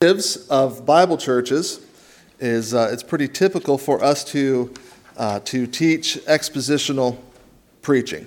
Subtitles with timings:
[0.00, 1.84] of Bible churches
[2.38, 4.72] is uh, it's pretty typical for us to
[5.16, 7.18] uh, to teach expositional
[7.82, 8.24] preaching,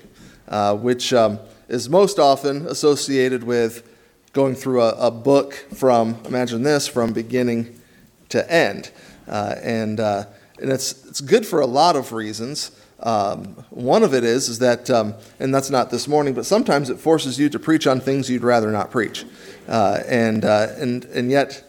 [0.50, 1.40] uh, which um,
[1.70, 3.90] is most often associated with
[4.34, 7.80] going through a, a, book from imagine this from beginning
[8.28, 8.92] to end,
[9.30, 10.26] uh, and uh,
[10.62, 12.72] and it's it's good for a lot of reasons.
[13.04, 16.90] Um, one of it is is that, um, and that's not this morning, but sometimes
[16.90, 19.26] it forces you to preach on things you'd rather not preach,
[19.68, 21.64] uh, and uh, and and yet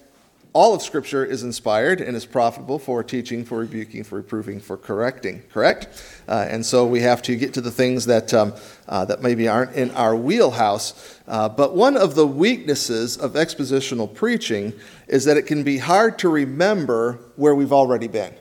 [0.54, 4.76] all of Scripture is inspired and is profitable for teaching, for rebuking, for reproving, for
[4.76, 5.42] correcting.
[5.50, 6.04] Correct?
[6.28, 8.52] Uh, and so we have to get to the things that um,
[8.86, 11.18] uh, that maybe aren't in our wheelhouse.
[11.26, 14.74] Uh, but one of the weaknesses of expositional preaching
[15.08, 18.34] is that it can be hard to remember where we've already been.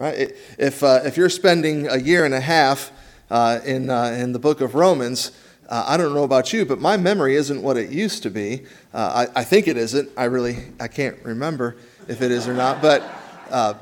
[0.00, 0.34] Right?
[0.58, 2.90] If, uh, if you're spending a year and a half
[3.30, 5.30] uh, in, uh, in the book of Romans,
[5.68, 8.62] uh, I don't know about you, but my memory isn't what it used to be.
[8.94, 10.10] Uh, I, I, think it isn't.
[10.16, 11.76] I really I can't remember
[12.08, 12.80] if it is or not.
[12.80, 13.02] But
[13.50, 13.74] uh,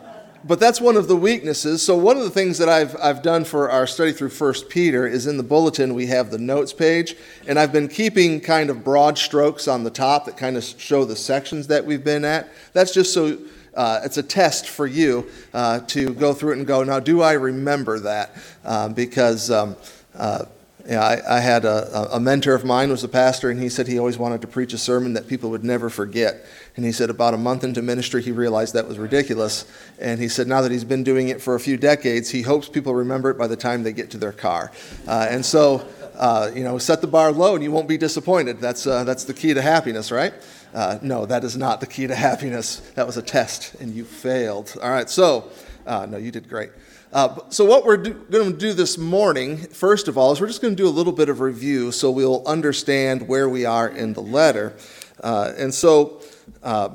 [0.44, 1.82] but that's one of the weaknesses.
[1.82, 5.06] So one of the things that I've I've done for our study through First Peter
[5.06, 7.14] is in the bulletin we have the notes page,
[7.46, 11.04] and I've been keeping kind of broad strokes on the top that kind of show
[11.04, 12.48] the sections that we've been at.
[12.72, 13.38] That's just so
[13.78, 17.22] uh, it's a test for you uh, to go through it and go, now, do
[17.22, 18.34] I remember that?
[18.64, 19.76] Uh, because um,
[20.16, 20.44] uh,
[20.90, 23.96] I, I, had a, a, mentor of mine was a pastor, and he said he
[23.96, 26.44] always wanted to preach a sermon that people would never forget.
[26.74, 29.64] And he said about a month into ministry, he realized that was ridiculous.
[30.00, 32.68] And he said now that he's been doing it for a few decades, he hopes
[32.68, 34.72] people remember it by the time they get to their car.
[35.06, 38.60] Uh, and so, uh, you know, set the bar low, and you won't be disappointed.
[38.60, 40.34] That's that's the key to happiness, right?
[40.74, 42.80] Uh, no, that is not the key to happiness.
[42.94, 44.76] That was a test, and you failed.
[44.82, 45.50] All right, so,
[45.86, 46.70] uh, no, you did great.
[47.10, 50.60] Uh, so, what we're going to do this morning, first of all, is we're just
[50.60, 54.12] going to do a little bit of review so we'll understand where we are in
[54.12, 54.76] the letter.
[55.22, 56.20] Uh, and so,
[56.62, 56.90] uh,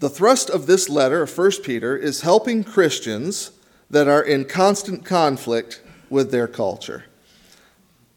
[0.00, 3.52] the thrust of this letter of 1 Peter is helping Christians
[3.88, 7.04] that are in constant conflict with their culture.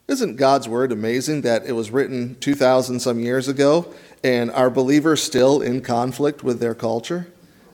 [0.07, 3.91] Isn't God's word amazing that it was written 2,000 some years ago
[4.23, 7.27] and are believers still in conflict with their culture?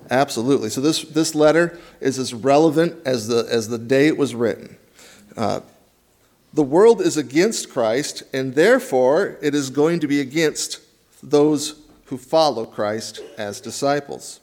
[0.09, 0.69] Absolutely.
[0.69, 4.77] So this, this letter is as relevant as the, as the day it was written.
[5.35, 5.59] Uh,
[6.53, 10.81] the world is against Christ, and therefore it is going to be against
[11.23, 14.41] those who follow Christ as disciples.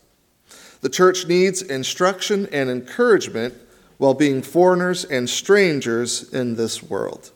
[0.81, 3.55] The church needs instruction and encouragement
[3.99, 7.32] while being foreigners and strangers in this world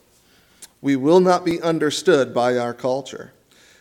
[0.83, 3.31] we will not be understood by our culture.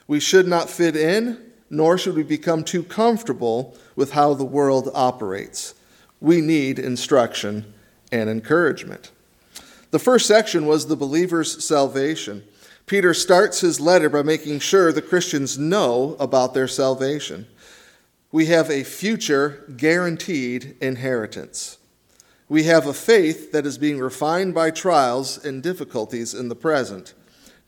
[0.07, 1.37] We should not fit in,
[1.69, 5.75] nor should we become too comfortable with how the world operates.
[6.21, 7.75] We need instruction
[8.13, 9.11] and encouragement.
[9.91, 12.45] The first section was the believer's salvation.
[12.87, 17.49] Peter starts his letter by making sure the Christians know about their salvation.
[18.31, 21.79] We have a future guaranteed inheritance.
[22.53, 27.15] We have a faith that is being refined by trials and difficulties in the present.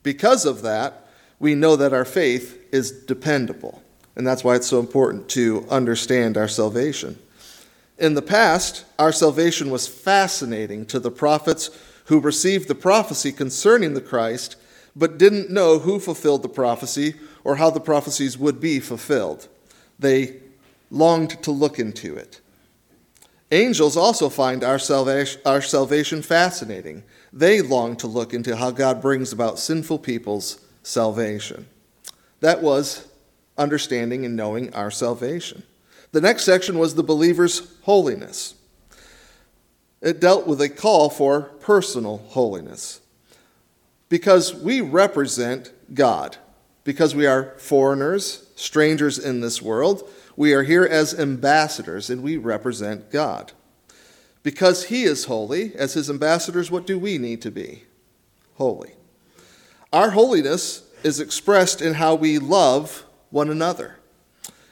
[0.02, 1.08] Because of that,
[1.38, 3.82] we know that our faith is dependable.
[4.14, 7.18] And that's why it's so important to understand our salvation.
[7.98, 11.70] In the past, our salvation was fascinating to the prophets
[12.04, 14.56] who received the prophecy concerning the Christ,
[14.94, 19.48] but didn't know who fulfilled the prophecy or how the prophecies would be fulfilled.
[19.98, 20.42] They
[20.90, 22.42] longed to look into it.
[23.50, 27.04] Angels also find our salvation, our salvation fascinating.
[27.32, 31.66] They long to look into how God brings about sinful people's salvation.
[32.40, 33.08] That was
[33.56, 35.62] understanding and knowing our salvation.
[36.12, 38.54] The next section was the believer's holiness.
[40.00, 43.00] It dealt with a call for personal holiness.
[44.08, 46.36] Because we represent God,
[46.84, 52.36] because we are foreigners, strangers in this world, we are here as ambassadors and we
[52.36, 53.52] represent God.
[54.42, 57.84] Because He is holy, as His ambassadors, what do we need to be?
[58.56, 58.94] Holy.
[59.92, 63.98] Our holiness is expressed in how we love one another.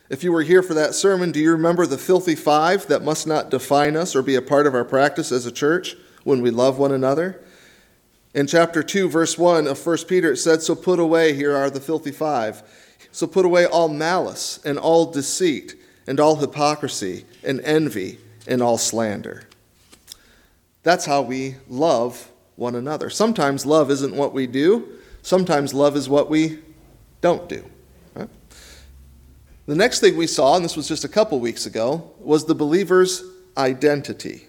[0.08, 3.26] If you were here for that sermon, do you remember the filthy five that must
[3.26, 6.50] not define us or be a part of our practice as a church when we
[6.50, 7.42] love one another?
[8.34, 11.70] In chapter 2, verse 1 of 1 Peter, it said, So put away, here are
[11.70, 12.62] the filthy five
[13.10, 15.74] so put away all malice and all deceit
[16.06, 19.44] and all hypocrisy and envy and all slander.
[20.82, 23.10] That's how we love one another.
[23.10, 26.58] Sometimes love isn't what we do, sometimes love is what we
[27.20, 27.64] don't do.
[29.66, 32.54] The next thing we saw, and this was just a couple weeks ago, was the
[32.54, 33.22] believer's
[33.56, 34.48] identity.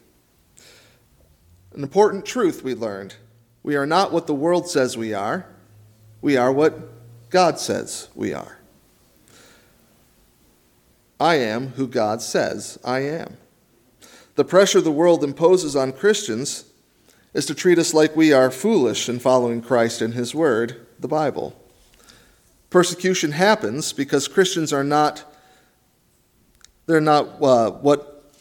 [1.76, 3.16] An important truth we learned.
[3.62, 5.46] We are not what the world says we are,
[6.22, 6.93] we are what
[7.34, 8.60] God says we are.
[11.20, 13.38] I am who God says I am.
[14.36, 16.66] The pressure the world imposes on Christians
[17.34, 21.08] is to treat us like we are foolish in following Christ and His Word, the
[21.08, 21.60] Bible.
[22.70, 25.24] Persecution happens because Christians are not,
[26.86, 28.32] they're not uh, what,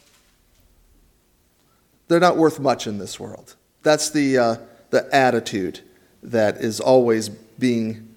[2.09, 3.55] they're not worth much in this world.
[3.81, 4.55] That's the, uh,
[4.91, 5.79] the attitude
[6.21, 8.12] that is always being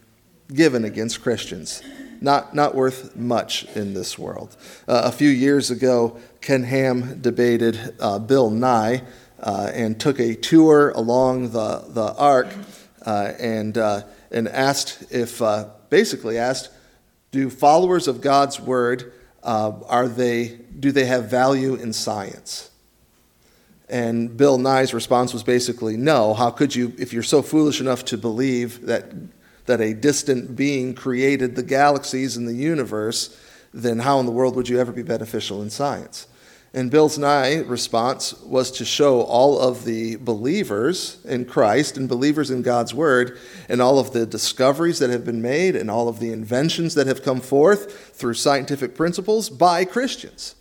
[0.52, 1.82] given against Christians
[2.20, 4.56] not, not worth much in this world.
[4.88, 9.02] Uh, a few years ago, Ken Ham debated uh, Bill Nye
[9.40, 12.48] uh, and took a tour along the, the ark
[13.04, 16.70] uh, and, uh, and asked if, uh, basically asked,
[17.32, 22.70] do followers of God's word, are they, do they have value in science?
[23.88, 26.34] And Bill Nye's response was basically, no.
[26.34, 29.12] How could you, if you're so foolish enough to believe that
[29.66, 33.38] that a distant being created the galaxies and the universe,
[33.72, 36.26] then how in the world would you ever be beneficial in science?
[36.76, 42.50] And Bill's Nye response was to show all of the believers in Christ and believers
[42.50, 46.20] in God's Word and all of the discoveries that have been made and all of
[46.20, 50.54] the inventions that have come forth through scientific principles by Christians.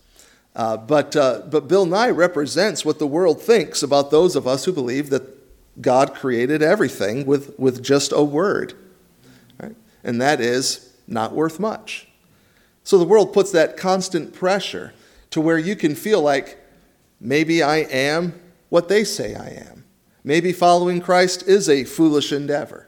[0.55, 4.63] Uh, but, uh, but Bill Nye represents what the world thinks about those of us
[4.63, 8.73] who believe that God created everything with, with just a word
[10.05, 12.07] and that is not worth much.
[12.83, 14.93] So the world puts that constant pressure
[15.31, 16.57] to where you can feel like
[17.19, 19.83] maybe I am what they say I am.
[20.23, 22.87] Maybe following Christ is a foolish endeavor.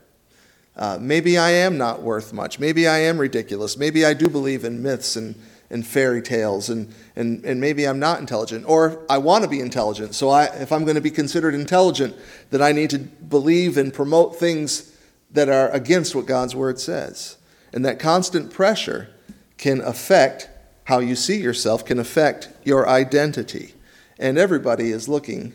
[0.75, 2.59] Uh, maybe I am not worth much.
[2.59, 3.77] Maybe I am ridiculous.
[3.77, 5.33] Maybe I do believe in myths and,
[5.71, 8.65] and fairy tales, and, and, and maybe I'm not intelligent.
[8.67, 10.13] Or I want to be intelligent.
[10.13, 12.15] So I, if I'm going to be considered intelligent,
[12.51, 14.91] then I need to believe and promote things
[15.31, 17.37] that are against what God's word says.
[17.73, 19.09] And that constant pressure
[19.57, 20.49] can affect
[20.85, 23.73] how you see yourself, can affect your identity.
[24.17, 25.53] And everybody is looking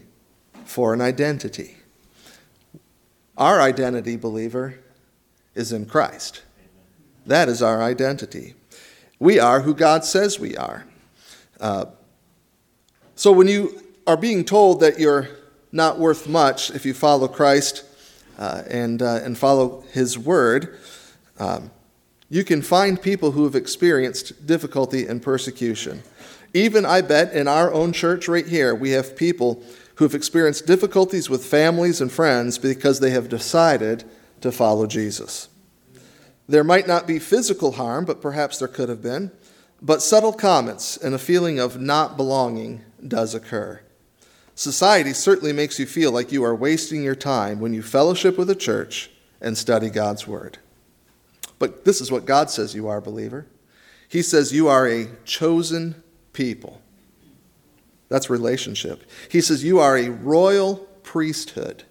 [0.64, 1.78] for an identity.
[3.36, 4.78] Our identity, believer,
[5.54, 6.42] is in Christ.
[7.26, 8.54] That is our identity.
[9.19, 10.84] We are who God says we are.
[11.60, 11.86] Uh,
[13.14, 15.28] so when you are being told that you're
[15.70, 17.84] not worth much if you follow Christ,
[18.38, 20.79] uh, and, uh, and follow His Word,
[21.38, 21.70] um,
[22.29, 26.02] you can find people who have experienced difficulty and persecution.
[26.55, 29.62] Even, I bet, in our own church right here, we have people
[29.96, 34.05] who have experienced difficulties with families and friends because they have decided
[34.40, 35.49] to follow Jesus.
[36.49, 39.31] There might not be physical harm, but perhaps there could have been.
[39.81, 43.81] But subtle comments and a feeling of not belonging does occur.
[44.54, 48.50] Society certainly makes you feel like you are wasting your time when you fellowship with
[48.50, 49.10] a church
[49.40, 50.58] and study God's Word.
[51.58, 53.46] But this is what God says you are, believer.
[54.08, 56.02] He says you are a chosen
[56.32, 56.82] people.
[58.08, 59.08] That's relationship.
[59.31, 61.84] He says you are a royal priesthood.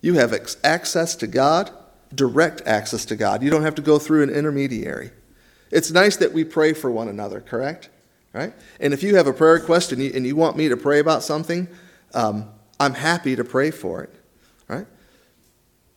[0.00, 0.34] You have
[0.64, 1.70] access to God,
[2.14, 3.42] direct access to God.
[3.42, 5.10] You don't have to go through an intermediary.
[5.70, 7.90] It's nice that we pray for one another, correct?
[8.36, 8.52] Right?
[8.80, 10.98] And if you have a prayer request and you, and you want me to pray
[10.98, 11.68] about something,
[12.12, 14.14] um, I'm happy to pray for it,
[14.68, 14.86] right?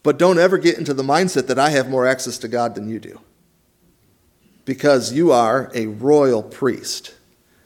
[0.03, 2.89] But don't ever get into the mindset that I have more access to God than
[2.89, 3.19] you do.
[4.63, 7.13] Because you are a royal priest.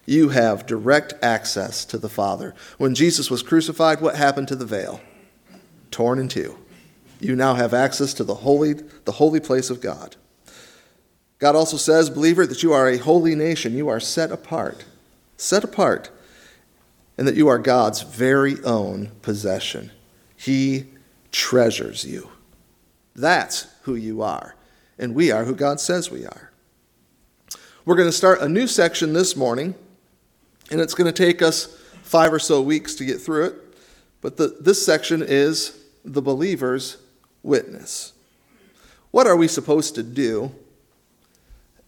[0.08, 2.56] You have direct access to the Father.
[2.80, 5.02] When Jesus was crucified, what happened to the veil?
[5.92, 6.58] Torn in two.
[7.20, 8.74] You now have access to the holy,
[9.06, 10.16] the holy place of God.
[11.44, 13.76] God also says, believer, that you are a holy nation.
[13.76, 14.86] You are set apart,
[15.36, 16.10] set apart,
[17.18, 19.92] and that you are God's very own possession.
[20.38, 20.86] He
[21.34, 22.30] treasures you.
[23.14, 24.56] That's who you are.
[24.98, 26.54] And we are who God says we are.
[27.84, 29.76] We're going to start a new section this morning,
[30.72, 33.56] and it's going to take us five or so weeks to get through it.
[34.22, 37.00] But the, this section is the believer's
[37.44, 38.14] witness.
[39.12, 40.56] What are we supposed to do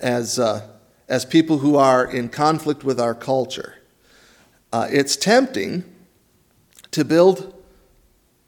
[0.05, 0.61] as, uh,
[1.09, 3.73] as people who are in conflict with our culture.
[4.71, 5.83] Uh, it's tempting
[6.91, 7.55] to build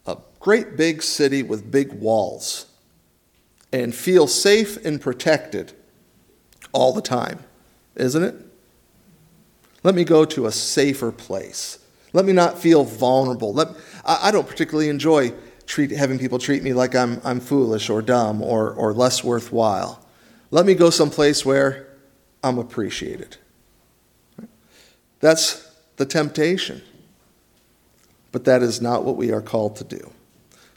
[0.05, 2.67] a great big city with big walls
[3.73, 5.73] and feel safe and protected
[6.73, 7.39] all the time,
[7.95, 8.35] isn't it?
[9.81, 11.79] Let me go to a safer place.
[12.13, 13.51] Let me not feel vulnerable.
[13.51, 13.69] Let,
[14.05, 15.33] I, I don't particularly enjoy
[15.65, 20.03] treat, having people treat me like I'm, I'm foolish or dumb or, or less worthwhile.
[20.49, 21.87] Let me go someplace where
[22.43, 23.37] I'm appreciated.
[25.19, 26.81] That's the temptation.
[28.31, 30.11] But that is not what we are called to do.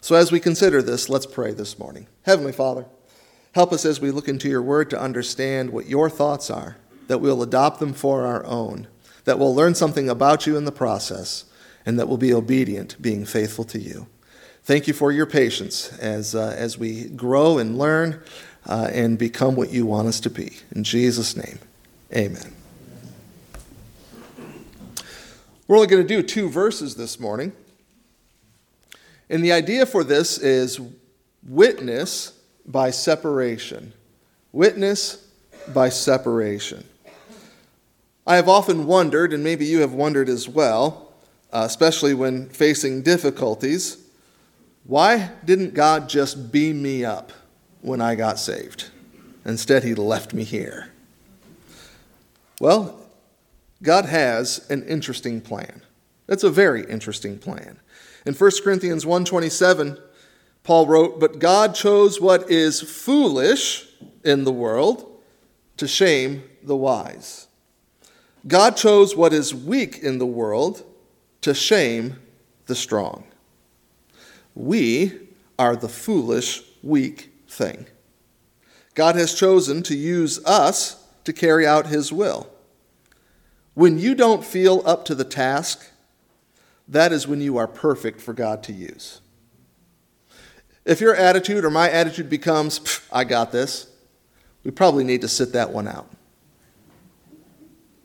[0.01, 2.07] So, as we consider this, let's pray this morning.
[2.23, 2.85] Heavenly Father,
[3.53, 7.19] help us as we look into your word to understand what your thoughts are, that
[7.19, 8.87] we'll adopt them for our own,
[9.25, 11.45] that we'll learn something about you in the process,
[11.85, 14.07] and that we'll be obedient, being faithful to you.
[14.63, 18.23] Thank you for your patience as, uh, as we grow and learn
[18.67, 20.57] uh, and become what you want us to be.
[20.75, 21.59] In Jesus' name,
[22.15, 22.53] amen.
[25.67, 27.53] We're only going to do two verses this morning.
[29.29, 30.81] And the idea for this is
[31.47, 33.93] witness by separation.
[34.51, 35.25] Witness
[35.73, 36.83] by separation.
[38.27, 41.13] I have often wondered, and maybe you have wondered as well,
[41.53, 43.97] uh, especially when facing difficulties,
[44.83, 47.31] why didn't God just beam me up
[47.81, 48.89] when I got saved?
[49.45, 50.91] Instead, He left me here.
[52.59, 52.99] Well,
[53.81, 55.81] God has an interesting plan.
[56.27, 57.79] That's a very interesting plan.
[58.25, 59.97] In 1 Corinthians 1:27,
[60.63, 63.87] Paul wrote, "But God chose what is foolish
[64.23, 65.07] in the world
[65.77, 67.47] to shame the wise.
[68.47, 70.83] God chose what is weak in the world
[71.41, 72.17] to shame
[72.67, 73.23] the strong."
[74.53, 77.85] We are the foolish, weak thing.
[78.95, 82.49] God has chosen to use us to carry out his will.
[83.73, 85.87] When you don't feel up to the task,
[86.87, 89.21] that is when you are perfect for God to use.
[90.83, 93.87] If your attitude or my attitude becomes, I got this,
[94.63, 96.09] we probably need to sit that one out.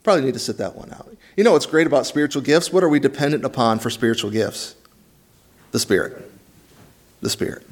[0.03, 1.13] Probably need to sit that one out.
[1.35, 2.71] You know what's great about spiritual gifts?
[2.71, 4.75] What are we dependent upon for spiritual gifts?
[5.71, 6.31] The Spirit.
[7.19, 7.67] The Spirit.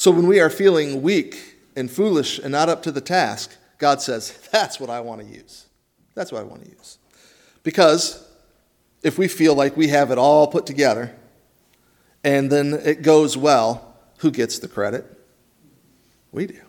[0.00, 4.00] So when we are feeling weak and foolish and not up to the task, God
[4.00, 5.66] says, That's what I want to use.
[6.14, 6.96] That's what I want to use.
[7.64, 8.26] Because
[9.02, 11.14] if we feel like we have it all put together
[12.24, 15.04] and then it goes well, who gets the credit?
[16.32, 16.62] We do.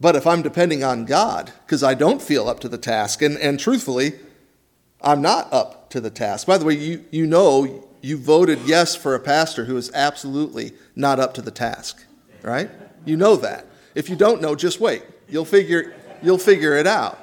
[0.00, 3.36] But if I'm depending on God because I don't feel up to the task, and,
[3.36, 4.14] and truthfully,
[5.02, 6.46] I'm not up to the task.
[6.46, 10.72] By the way, you, you know you voted yes for a pastor who is absolutely
[10.96, 12.06] not up to the task,
[12.42, 12.70] right?
[13.04, 13.66] You know that.
[13.94, 15.02] If you don't know, just wait.
[15.28, 17.18] You'll figure, you'll figure it out.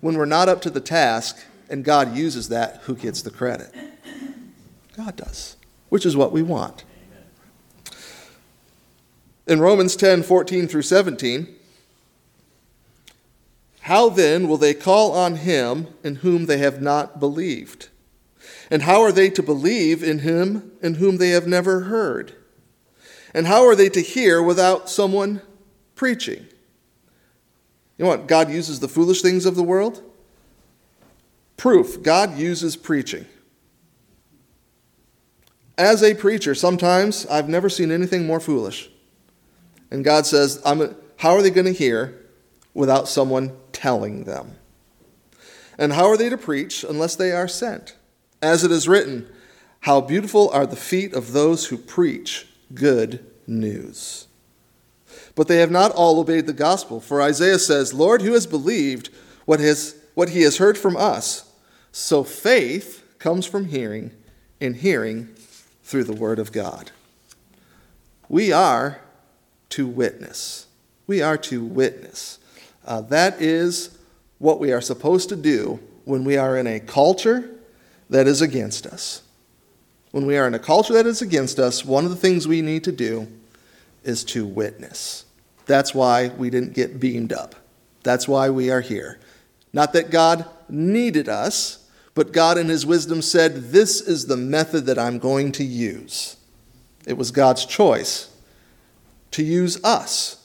[0.00, 3.72] When we're not up to the task, and God uses that, who gets the credit?
[4.96, 5.56] God does,
[5.88, 6.84] which is what we want.
[9.46, 11.56] In Romans 10 14 through 17,
[13.82, 17.88] how then will they call on him in whom they have not believed?
[18.70, 22.34] And how are they to believe in him in whom they have never heard?
[23.32, 25.42] And how are they to hear without someone
[25.94, 26.46] preaching?
[27.96, 28.26] You know what?
[28.26, 30.02] God uses the foolish things of the world
[31.60, 33.26] Proof God uses preaching.
[35.76, 38.88] As a preacher, sometimes I've never seen anything more foolish.
[39.90, 42.18] And God says, a, How are they going to hear
[42.72, 44.56] without someone telling them?
[45.76, 47.94] And how are they to preach unless they are sent?
[48.40, 49.28] As it is written,
[49.80, 54.26] How beautiful are the feet of those who preach good news.
[55.34, 57.00] But they have not all obeyed the gospel.
[57.00, 59.10] For Isaiah says, Lord, who has believed
[59.44, 61.50] what, has, what he has heard from us?
[61.92, 64.12] So faith comes from hearing,
[64.60, 65.28] and hearing
[65.82, 66.90] through the Word of God.
[68.28, 69.00] We are
[69.70, 70.66] to witness.
[71.06, 72.38] We are to witness.
[72.86, 73.98] Uh, that is
[74.38, 77.50] what we are supposed to do when we are in a culture
[78.08, 79.22] that is against us.
[80.10, 82.62] When we are in a culture that is against us, one of the things we
[82.62, 83.28] need to do
[84.02, 85.24] is to witness.
[85.66, 87.54] That's why we didn't get beamed up.
[88.02, 89.20] That's why we are here.
[89.72, 94.86] Not that God needed us, but God, in His wisdom, said, This is the method
[94.86, 96.36] that I'm going to use.
[97.06, 98.34] It was God's choice
[99.30, 100.44] to use us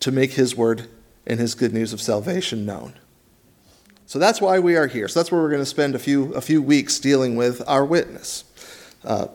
[0.00, 0.88] to make His word
[1.26, 2.94] and His good news of salvation known.
[4.06, 5.08] So that's why we are here.
[5.08, 7.84] So that's where we're going to spend a few, a few weeks dealing with our
[7.84, 8.44] witness.
[9.04, 9.28] Uh,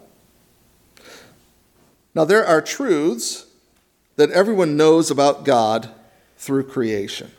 [2.14, 3.46] now, there are truths
[4.16, 5.92] that everyone knows about God
[6.38, 7.32] through creation.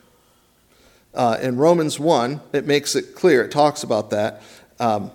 [1.12, 4.40] Uh, in Romans 1, it makes it clear, it talks about that.
[4.78, 5.10] Um,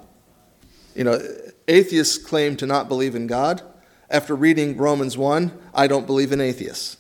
[0.96, 1.18] you know,
[1.68, 3.62] atheists claim to not believe in God.
[4.10, 6.98] After reading Romans 1, I don't believe in atheists.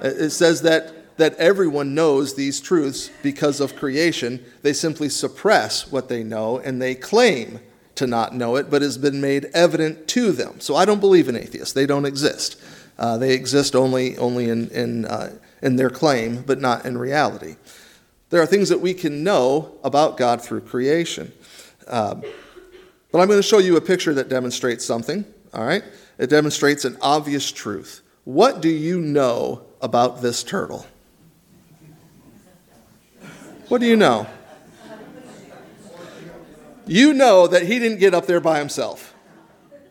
[0.00, 4.44] It says that, that everyone knows these truths because of creation.
[4.62, 7.60] They simply suppress what they know and they claim
[7.96, 10.60] to not know it, but has been made evident to them.
[10.60, 11.72] So I don't believe in atheists.
[11.72, 12.60] They don't exist.
[12.98, 17.56] Uh, they exist only, only in, in, uh, in their claim, but not in reality.
[18.30, 21.32] There are things that we can know about God through creation.
[21.86, 22.22] Um,
[23.10, 25.84] but I'm going to show you a picture that demonstrates something, all right?
[26.18, 28.00] It demonstrates an obvious truth.
[28.24, 30.86] What do you know about this turtle?
[33.68, 34.26] What do you know?
[36.86, 39.14] You know that he didn't get up there by himself,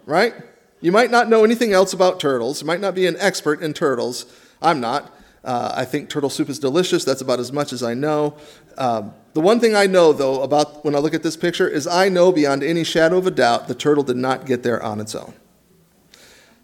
[0.06, 0.34] right?
[0.82, 2.62] You might not know anything else about turtles.
[2.62, 4.26] You might not be an expert in turtles.
[4.62, 5.16] I'm not.
[5.44, 7.04] Uh, I think turtle soup is delicious.
[7.04, 8.36] That's about as much as I know.
[8.78, 11.88] Um, the one thing I know, though, about when I look at this picture is
[11.88, 15.00] I know beyond any shadow of a doubt the turtle did not get there on
[15.00, 15.34] its own.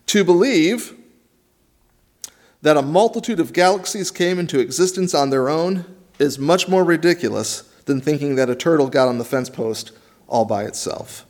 [0.08, 0.94] To believe
[2.62, 5.86] that a multitude of galaxies came into existence on their own
[6.20, 9.92] is much more ridiculous than thinking that a turtle got on the fence post
[10.28, 11.26] all by itself.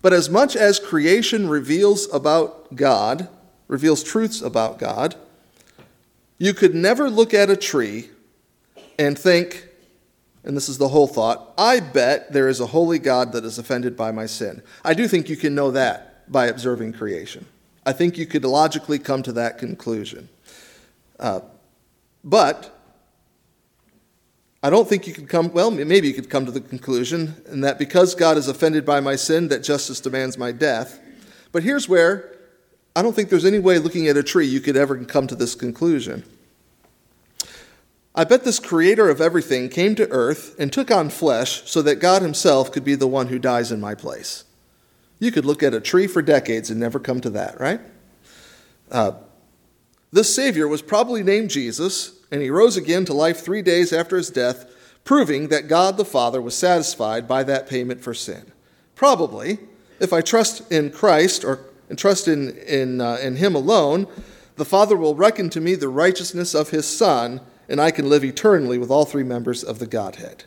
[0.00, 3.28] But as much as creation reveals about God,
[3.68, 5.14] reveals truths about God,
[6.38, 8.10] you could never look at a tree
[8.98, 9.68] and think,
[10.42, 13.58] and this is the whole thought, I bet there is a holy God that is
[13.58, 14.62] offended by my sin.
[14.84, 17.46] I do think you can know that by observing creation.
[17.86, 20.28] I think you could logically come to that conclusion.
[21.18, 21.40] Uh,
[22.24, 22.76] but
[24.62, 27.64] I don't think you could come, well, maybe you could come to the conclusion, and
[27.64, 31.00] that because God is offended by my sin, that justice demands my death.
[31.50, 32.38] But here's where
[32.94, 35.34] I don't think there's any way looking at a tree you could ever come to
[35.34, 36.24] this conclusion.
[38.14, 41.96] I bet this creator of everything came to earth and took on flesh so that
[41.96, 44.44] God himself could be the one who dies in my place.
[45.18, 47.80] You could look at a tree for decades and never come to that, right?
[48.90, 49.12] Uh,
[50.12, 54.16] this Savior was probably named Jesus, and he rose again to life three days after
[54.16, 54.64] his death,
[55.04, 58.50] proving that God the Father was satisfied by that payment for sin.
[58.94, 59.58] Probably,
[60.00, 64.06] if I trust in Christ or trust in, in, uh, in Him alone,
[64.56, 68.24] the Father will reckon to me the righteousness of His Son, and I can live
[68.24, 70.44] eternally with all three members of the Godhead.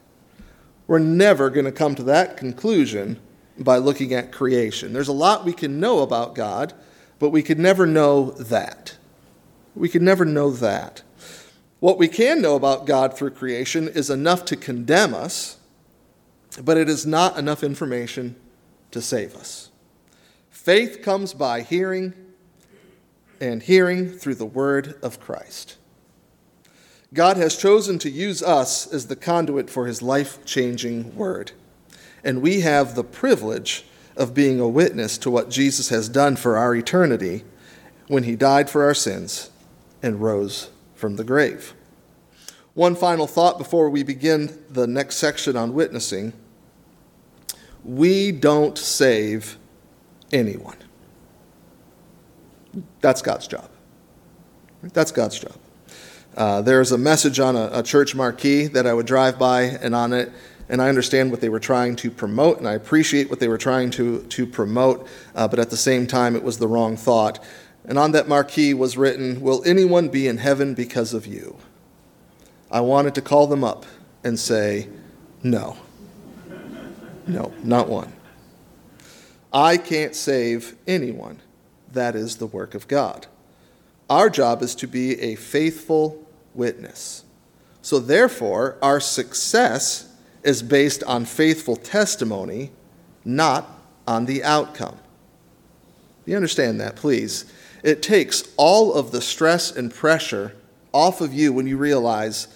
[0.87, 3.19] We're never going to come to that conclusion
[3.57, 4.93] by looking at creation.
[4.93, 6.73] There's a lot we can know about God,
[7.19, 8.97] but we could never know that.
[9.75, 11.03] We could never know that.
[11.85, 15.57] What we can know about God through creation is enough to condemn us,
[16.59, 18.35] but it is not enough information
[18.89, 19.69] to save us.
[20.49, 22.15] Faith comes by hearing,
[23.39, 25.77] and hearing through the word of Christ.
[27.13, 31.51] God has chosen to use us as the conduit for his life changing word.
[32.23, 33.85] And we have the privilege
[34.17, 37.43] of being a witness to what Jesus has done for our eternity
[38.07, 39.51] when he died for our sins
[40.01, 41.74] and rose from the grave.
[42.75, 46.33] One final thought before we begin the next section on witnessing.
[47.85, 49.57] We don't save
[50.33, 50.75] anyone.
[52.99, 53.69] That's God's job.
[54.83, 55.55] That's God's job.
[56.35, 59.95] Uh, there's a message on a, a, church marquee that I would drive by, and
[59.95, 60.33] on it,
[60.67, 63.57] and I understand what they were trying to promote, and I appreciate what they were
[63.57, 67.41] trying to, to promote, uh, but at the same time, it was the wrong thought.
[67.85, 71.57] And on that marquee was written, Will anyone be in heaven because of you?
[72.75, 73.85] I wanted to call them up
[74.21, 74.89] and say,
[75.41, 75.77] No.
[77.25, 78.11] No, not one.
[79.53, 81.39] I can't save anyone.
[81.93, 83.27] That is the work of God.
[84.09, 86.21] Our job is to be a faithful
[86.53, 87.23] witness.
[87.81, 92.71] So, therefore, our success is based on faithful testimony,
[93.23, 93.71] not
[94.05, 94.97] on the outcome.
[96.25, 97.45] You understand that, please?
[97.83, 100.57] It takes all of the stress and pressure
[100.91, 102.49] off of you when you realize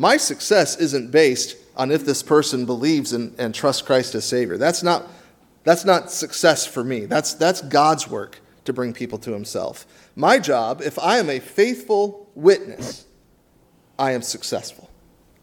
[0.00, 4.56] my success isn't based on if this person believes and, and trusts Christ as Savior.
[4.56, 5.06] That's not
[5.62, 7.06] that's not success for me.
[7.06, 9.86] That's, that's God's work to bring people to Himself.
[10.16, 13.06] My job, if I am a faithful witness,
[13.98, 14.90] I am successful.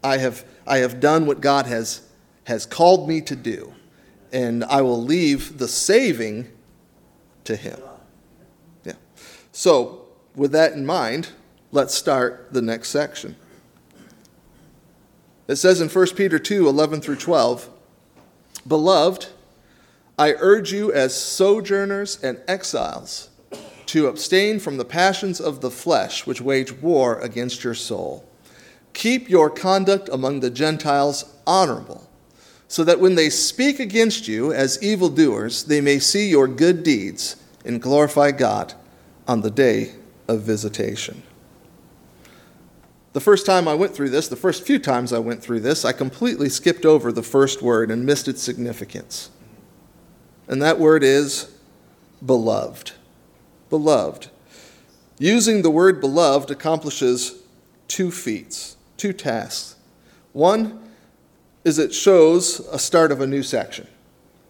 [0.02, 2.02] I have, I have done what God has,
[2.44, 3.74] has called me to do,
[4.32, 6.48] and I will leave the saving
[7.44, 7.80] to Him.
[8.84, 8.94] Yeah.
[9.52, 11.28] So, with that in mind,
[11.72, 13.36] let's start the next section.
[15.48, 17.70] It says in 1 Peter 2 11 through 12,
[18.66, 19.28] Beloved,
[20.18, 23.30] I urge you, as sojourners and exiles,
[23.86, 28.28] to abstain from the passions of the flesh which wage war against your soul.
[28.92, 32.10] Keep your conduct among the Gentiles honorable,
[32.66, 37.36] so that when they speak against you as evildoers, they may see your good deeds
[37.64, 38.74] and glorify God
[39.26, 39.94] on the day
[40.26, 41.22] of visitation.
[43.18, 45.84] The first time I went through this, the first few times I went through this,
[45.84, 49.30] I completely skipped over the first word and missed its significance
[50.48, 51.50] and that word is
[52.24, 52.92] beloved.
[53.70, 54.28] Beloved.
[55.18, 57.42] Using the word beloved accomplishes
[57.86, 59.74] two feats, two tasks.
[60.32, 60.80] One
[61.64, 63.88] is it shows a start of a new section.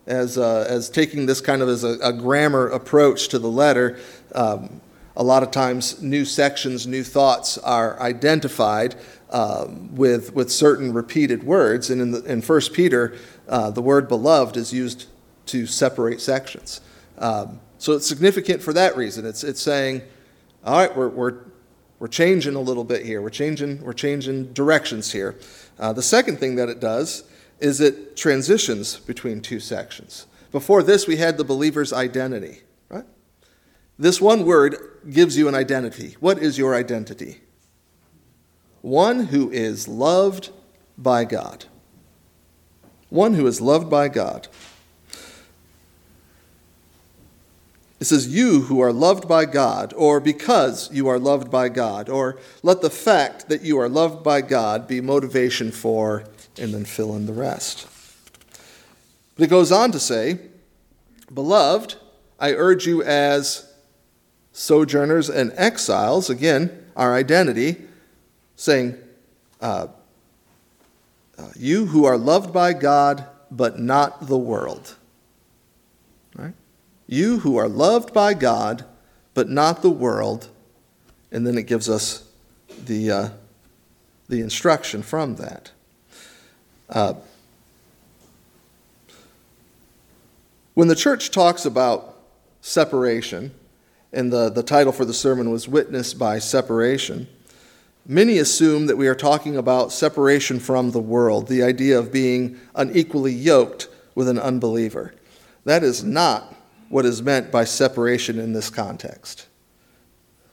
[0.07, 3.99] As, uh, as taking this kind of as a, a grammar approach to the letter,
[4.35, 4.83] um,
[5.19, 8.95] a lot of times new sections, new thoughts are identified
[9.31, 11.91] um, with, with certain repeated words.
[11.91, 13.17] And in, the, in 1 Peter,
[13.49, 15.07] uh, the word beloved is used
[15.47, 16.81] to separate sections.
[17.19, 19.27] Um, so it's significant for that reason.
[19.27, 20.03] It's, it's saying,
[20.65, 21.39] all right, we're, we're,
[21.99, 23.21] we're changing a little bit here.
[23.21, 25.37] We're changing, we're changing directions here.
[25.81, 27.25] Uh, the second thing that it does
[27.59, 30.27] is it transitions between two sections.
[30.53, 32.61] Before this, we had the believer's identity?
[33.99, 34.77] This one word
[35.11, 36.17] gives you an identity.
[36.21, 37.41] What is your identity?
[38.81, 40.51] One who is loved
[40.97, 41.65] by God.
[43.09, 44.49] One who is loved by God.
[48.01, 52.09] It says, You who are loved by God, or because you are loved by God,
[52.09, 56.25] or let the fact that you are loved by God be motivation for,
[56.57, 57.89] and then fill in the rest.
[59.35, 60.39] But it goes on to say,
[61.33, 61.97] Beloved,
[62.39, 63.68] I urge you as
[64.59, 67.77] sojourners and exiles, again, our identity,
[68.57, 68.97] saying,
[69.61, 69.87] uh,
[71.39, 74.97] uh, You who are loved by God, but not the world.
[76.35, 76.55] Right?
[77.07, 78.85] You who are loved by God,
[79.33, 80.49] but not the world.
[81.31, 82.29] And then it gives us
[82.85, 83.29] the, uh,
[84.29, 85.71] the instruction from that.
[86.91, 87.15] Uh,
[90.75, 92.17] when the church talks about
[92.61, 93.53] separation,
[94.13, 97.29] and the, the title for the sermon was Witness by Separation,
[98.07, 102.59] many assume that we are talking about separation from the world, the idea of being
[102.75, 105.15] unequally yoked with an unbeliever.
[105.65, 106.55] That is not
[106.89, 109.47] what is meant by separation in this context.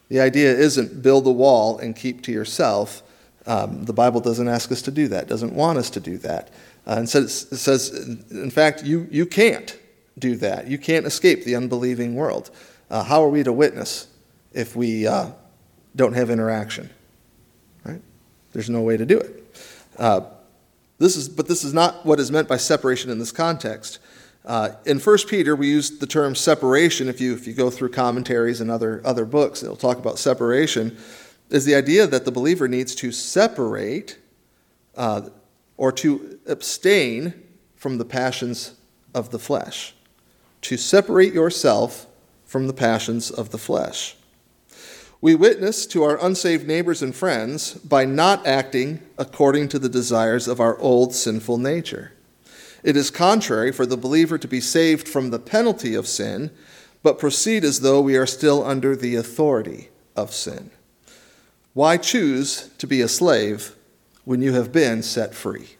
[0.09, 3.01] The idea isn't build a wall and keep to yourself.
[3.47, 6.49] Um, the Bible doesn't ask us to do that, doesn't want us to do that.
[6.85, 7.89] Uh, and says, it says,
[8.29, 9.79] in fact, you, you can't
[10.19, 10.67] do that.
[10.67, 12.51] You can't escape the unbelieving world.
[12.89, 14.07] Uh, how are we to witness
[14.53, 15.31] if we uh,
[15.95, 16.89] don't have interaction?
[17.83, 18.01] Right?
[18.53, 19.57] There's no way to do it.
[19.97, 20.21] Uh,
[20.97, 23.99] this is, but this is not what is meant by separation in this context.
[24.45, 27.09] Uh, in 1 Peter, we use the term separation.
[27.09, 30.97] If you, if you go through commentaries and other, other books, it'll talk about separation,
[31.49, 34.19] is the idea that the believer needs to separate
[34.95, 35.29] uh,
[35.77, 37.33] or to abstain
[37.75, 38.75] from the passions
[39.13, 39.93] of the flesh.
[40.61, 42.07] To separate yourself
[42.55, 44.15] from the passions of the flesh.
[45.19, 50.47] We witness to our unsaved neighbors and friends by not acting according to the desires
[50.47, 52.13] of our old sinful nature.
[52.81, 56.49] It is contrary for the believer to be saved from the penalty of sin,
[57.03, 60.71] but proceed as though we are still under the authority of sin.
[61.73, 63.75] Why choose to be a slave
[64.23, 65.75] when you have been set free?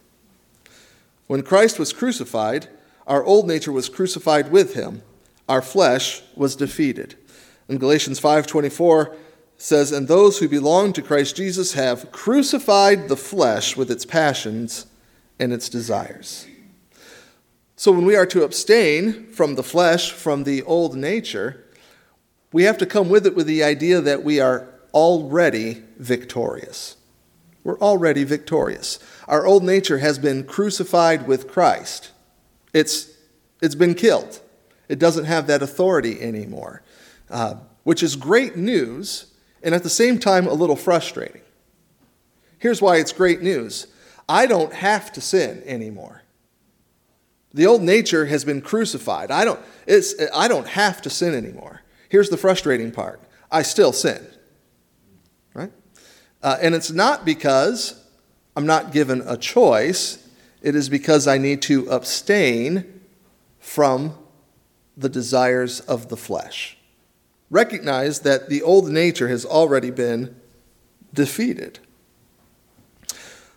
[1.27, 2.67] When Christ was crucified,
[3.07, 5.03] our old nature was crucified with him.
[5.47, 7.15] Our flesh was defeated.
[7.69, 9.15] In Galatians 5:24
[9.57, 14.85] says, "And those who belong to Christ Jesus have crucified the flesh with its passions
[15.39, 16.45] and its desires."
[17.75, 21.65] So when we are to abstain from the flesh, from the old nature,
[22.53, 26.95] we have to come with it with the idea that we are already victorious.
[27.65, 28.99] We're already victorious.
[29.27, 32.11] Our old nature has been crucified with Christ.
[32.73, 33.09] It's,
[33.61, 34.39] it's been killed.
[34.87, 36.81] It doesn't have that authority anymore,
[37.29, 41.41] uh, which is great news and at the same time a little frustrating.
[42.59, 43.87] Here's why it's great news
[44.29, 46.23] I don't have to sin anymore.
[47.53, 49.31] The old nature has been crucified.
[49.31, 51.81] I don't, it's, I don't have to sin anymore.
[52.09, 53.19] Here's the frustrating part
[53.51, 54.25] I still sin.
[55.53, 55.71] Right?
[56.43, 58.03] Uh, and it's not because
[58.55, 60.27] I'm not given a choice,
[60.61, 63.01] it is because I need to abstain
[63.59, 64.17] from
[64.97, 66.77] the desires of the flesh.
[67.49, 70.35] Recognize that the old nature has already been
[71.13, 71.79] defeated.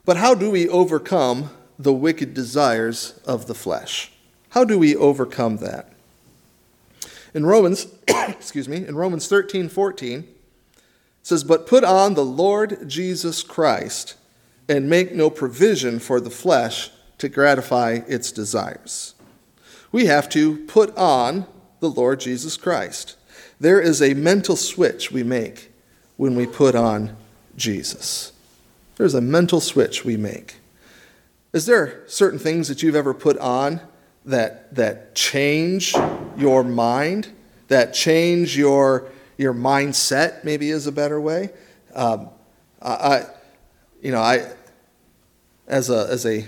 [0.05, 4.11] But how do we overcome the wicked desires of the flesh.
[4.51, 5.93] How do we overcome that?
[7.35, 10.27] In Romans, excuse me, in Romans 13, 14, it
[11.23, 14.17] says, But put on the Lord Jesus Christ
[14.69, 19.15] and make no provision for the flesh to gratify its desires.
[19.91, 21.47] We have to put on
[21.81, 23.17] the Lord Jesus Christ.
[23.61, 25.73] There is a mental switch we make
[26.17, 27.17] when we put on
[27.57, 28.33] Jesus.
[28.97, 30.57] There's a mental switch we make.
[31.53, 33.81] Is there certain things that you've ever put on
[34.25, 35.95] that, that change
[36.37, 37.29] your mind,
[37.69, 39.07] that change your,
[39.39, 41.51] your mindset, maybe is a better way?
[41.95, 42.29] Um,
[42.83, 43.25] I,
[44.03, 44.53] you know, I,
[45.67, 46.47] as a, as a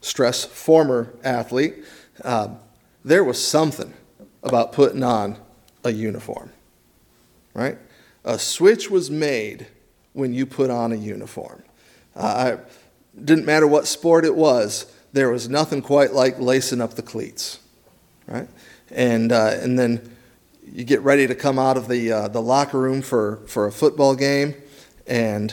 [0.00, 1.84] stress former athlete,
[2.24, 2.58] um,
[3.04, 3.94] there was something
[4.42, 5.38] about putting on
[5.84, 6.50] a uniform,
[7.54, 7.78] right?
[8.24, 9.66] A switch was made
[10.12, 11.62] when you put on a uniform.
[12.14, 12.80] Uh, I,
[13.24, 17.58] didn't matter what sport it was, there was nothing quite like lacing up the cleats,
[18.26, 18.48] right?
[18.90, 20.16] And, uh, and then
[20.72, 23.72] you get ready to come out of the, uh, the locker room for, for a
[23.72, 24.54] football game
[25.06, 25.52] and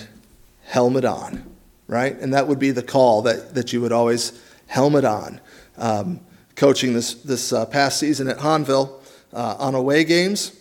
[0.66, 1.44] helmet on,
[1.88, 2.18] right?
[2.20, 5.42] And that would be the call that, that you would always helmet on.
[5.78, 6.20] Um,
[6.58, 9.00] coaching this, this uh, past season at Hanville
[9.32, 10.60] uh, on away games,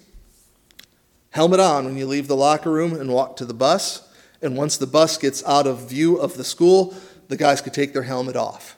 [1.30, 4.06] helmet on when you leave the locker room and walk to the bus.
[4.42, 6.94] And once the bus gets out of view of the school,
[7.28, 8.76] the guys could take their helmet off.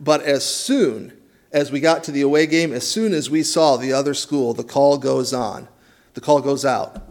[0.00, 1.12] But as soon
[1.52, 4.52] as we got to the away game, as soon as we saw the other school,
[4.52, 5.68] the call goes on.
[6.14, 7.08] The call goes out.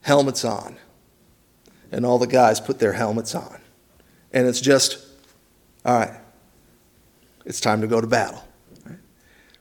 [0.00, 0.76] Helmets on.
[1.92, 3.60] And all the guys put their helmets on.
[4.32, 5.06] And it's just,
[5.84, 6.14] all right,
[7.44, 8.42] it's time to go to battle.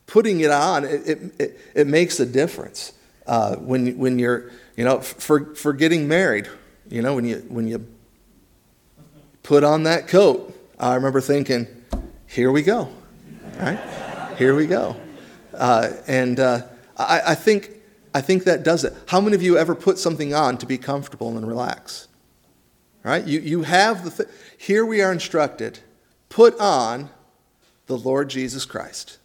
[0.10, 2.94] Putting it on, it, it, it, it makes a difference.
[3.28, 6.50] Uh, when, when you're, you know, for, for getting married,
[6.90, 7.86] you know, when you, when you
[9.44, 11.68] put on that coat, I remember thinking,
[12.26, 12.90] here we go,
[13.60, 14.34] right?
[14.36, 14.96] Here we go.
[15.54, 16.64] Uh, and uh,
[16.98, 17.70] I, I, think,
[18.16, 18.94] I think that does it.
[19.06, 22.08] How many of you ever put something on to be comfortable and relax?
[23.04, 23.24] Right?
[23.24, 25.82] You, you have the, th- here we are instructed,
[26.30, 27.12] put on
[27.86, 29.20] the Lord Jesus Christ.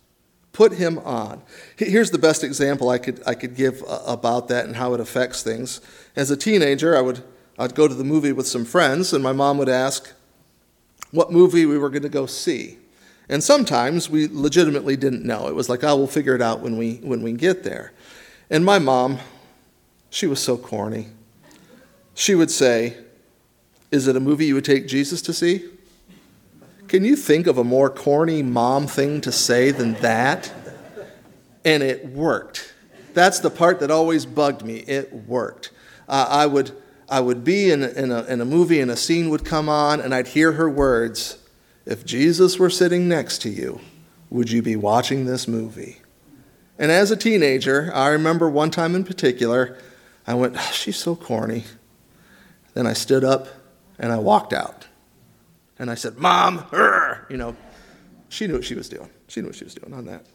[0.55, 1.43] Put him on.
[1.77, 5.01] Here's the best example I could, I could give uh, about that and how it
[5.01, 5.83] affects things.
[6.17, 7.23] As a teenager, I would
[7.59, 10.13] I'd go to the movie with some friends, and my mom would ask
[11.13, 12.79] what movie we were going to go see.
[13.29, 15.47] And sometimes we legitimately didn't know.
[15.47, 17.93] It was like, oh, we'll figure it out when we, when we get there.
[18.51, 19.19] And my mom,
[20.11, 21.09] she was so corny.
[22.15, 22.97] She would say,
[23.91, 25.65] Is it a movie you would take Jesus to see?
[26.95, 30.53] Can you think of a more corny mom thing to say than that?
[31.65, 32.73] And it worked.
[33.15, 34.77] That's the part that always bugged me.
[34.77, 35.73] It worked.
[36.09, 36.71] Uh, I, would,
[37.09, 40.01] I would be in, in, a, in a movie and a scene would come on,
[40.01, 41.39] and I'd hear her words
[41.85, 43.81] If Jesus were sitting next to you,
[44.31, 46.01] would you be watching this movie?
[46.79, 49.77] And as a teenager, I remember one time in particular,
[50.29, 51.65] I went, oh, She's so corny.
[52.75, 53.49] Then I stood up
[53.99, 54.87] and I walked out.
[55.79, 56.67] And I said, Mom,
[57.29, 57.57] you know,
[58.29, 59.11] she knew what she was doing.
[59.29, 60.27] She knew what she was doing on that.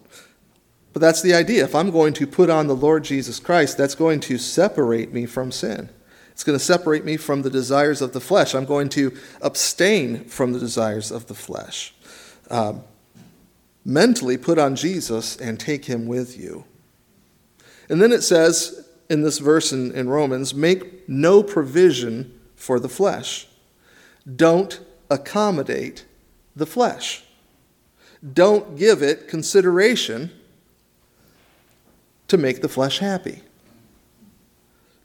[0.93, 1.63] But that's the idea.
[1.63, 5.25] If I'm going to put on the Lord Jesus Christ, that's going to separate me
[5.25, 5.89] from sin.
[6.31, 8.55] It's going to separate me from the desires of the flesh.
[8.55, 11.93] I'm going to abstain from the desires of the flesh.
[12.49, 12.83] Um,
[13.85, 16.65] mentally put on Jesus and take him with you.
[17.89, 22.89] And then it says in this verse in, in Romans make no provision for the
[22.89, 23.47] flesh.
[24.35, 26.05] Don't accommodate
[26.55, 27.23] the flesh.
[28.33, 30.31] Don't give it consideration
[32.27, 33.41] to make the flesh happy.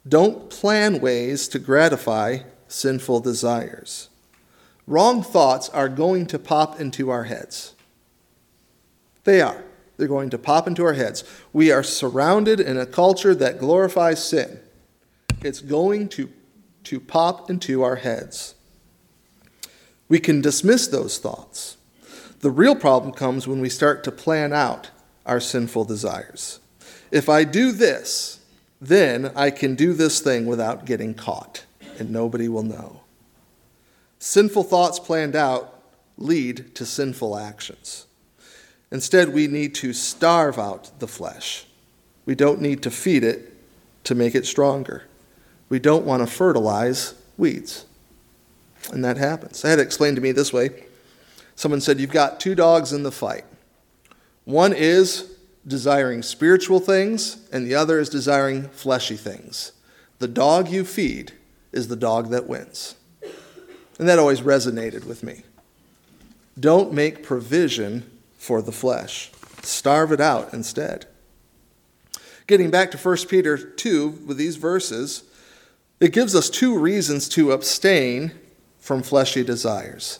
[0.07, 4.09] Don't plan ways to gratify sinful desires.
[4.87, 7.73] Wrong thoughts are going to pop into our heads.
[9.23, 9.63] They are.
[9.97, 11.23] They're going to pop into our heads.
[11.53, 14.59] We are surrounded in a culture that glorifies sin.
[15.41, 16.29] It's going to,
[16.83, 18.55] to pop into our heads.
[20.07, 21.77] We can dismiss those thoughts.
[22.39, 24.91] The real problem comes when we start to plan out
[25.25, 26.59] our sinful desires.
[27.11, 28.39] If I do this,
[28.79, 31.65] then I can do this thing without getting caught,
[31.97, 33.01] and nobody will know.
[34.19, 35.81] Sinful thoughts planned out
[36.17, 38.05] lead to sinful actions.
[38.91, 41.65] Instead, we need to starve out the flesh.
[42.25, 43.53] We don't need to feed it
[44.03, 45.03] to make it stronger.
[45.67, 47.84] We don't want to fertilize weeds.
[48.91, 49.63] And that happens.
[49.65, 50.85] I had it explained to me this way.
[51.55, 53.45] Someone said, You've got two dogs in the fight.
[54.43, 55.35] One is
[55.67, 59.71] desiring spiritual things, and the other is desiring fleshy things.
[60.19, 61.33] The dog you feed
[61.71, 62.95] is the dog that wins.
[63.97, 65.43] And that always resonated with me.
[66.59, 69.31] Don't make provision for the flesh,
[69.63, 71.07] starve it out instead.
[72.47, 75.23] Getting back to 1 Peter 2 with these verses,
[75.99, 78.31] it gives us two reasons to abstain
[78.85, 80.19] from fleshy desires.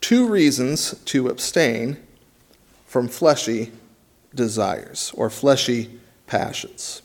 [0.00, 1.98] Two reasons to abstain
[2.86, 3.70] from fleshy
[4.34, 7.02] desires or fleshy passions.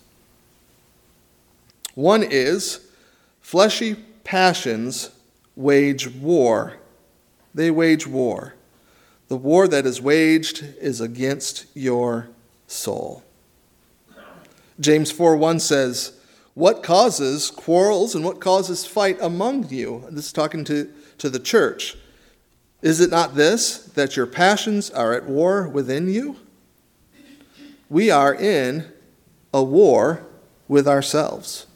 [1.96, 2.80] One is
[3.42, 5.10] fleshy passions
[5.58, 6.78] wage war.
[7.54, 8.54] They wage war.
[9.28, 12.30] The war that is waged is against your
[12.68, 13.26] soul.
[14.80, 16.14] James 4 1 says,
[16.54, 20.06] What causes quarrels and what causes fight among you?
[20.10, 20.90] This is talking to
[21.22, 21.96] to the church.
[22.82, 26.38] Is it not this, that your passions are at war within you?
[27.90, 28.92] We are in
[29.54, 30.26] a war
[30.68, 31.68] with ourselves.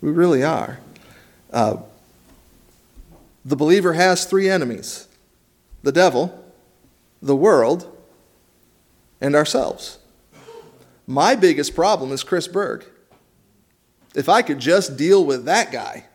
[0.00, 0.80] We really are.
[1.52, 1.76] Uh,
[3.44, 5.06] the believer has three enemies
[5.84, 6.44] the devil,
[7.22, 7.96] the world,
[9.20, 9.98] and ourselves.
[11.06, 12.84] My biggest problem is Chris Berg.
[14.16, 16.07] If I could just deal with that guy,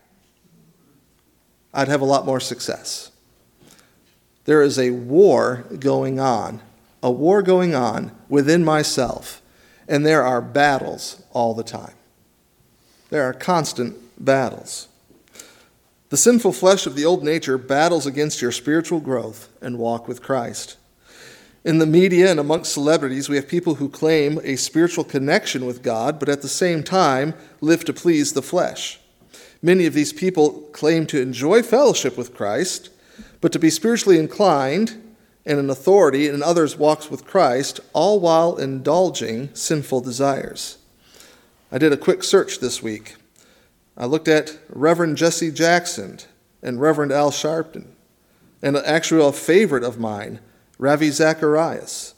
[1.74, 3.10] I'd have a lot more success.
[4.44, 6.62] There is a war going on,
[7.02, 9.42] a war going on within myself,
[9.88, 11.94] and there are battles all the time.
[13.10, 14.88] There are constant battles.
[16.10, 20.22] The sinful flesh of the old nature battles against your spiritual growth and walk with
[20.22, 20.76] Christ.
[21.64, 25.82] In the media and amongst celebrities, we have people who claim a spiritual connection with
[25.82, 29.00] God, but at the same time live to please the flesh.
[29.64, 32.90] Many of these people claim to enjoy fellowship with Christ,
[33.40, 35.02] but to be spiritually inclined
[35.46, 40.76] and an authority in others' walks with Christ, all while indulging sinful desires.
[41.72, 43.14] I did a quick search this week.
[43.96, 46.18] I looked at Reverend Jesse Jackson
[46.62, 47.86] and Reverend Al Sharpton,
[48.60, 50.40] and actually a favorite of mine,
[50.76, 52.12] Ravi Zacharias.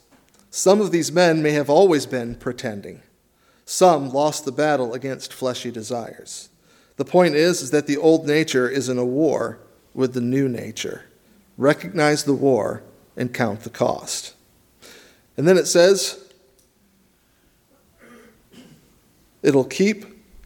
[0.51, 3.03] Some of these men may have always been pretending.
[3.63, 6.49] Some lost the battle against fleshy desires.
[6.97, 9.59] The point is, is that the old nature is in a war
[9.93, 11.05] with the new nature.
[11.57, 12.83] Recognize the war
[13.15, 14.33] and count the cost.
[15.37, 16.23] And then it says,
[19.43, 20.05] it'll keep